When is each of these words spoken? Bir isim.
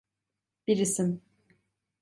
Bir 0.67 0.77
isim. 0.77 1.21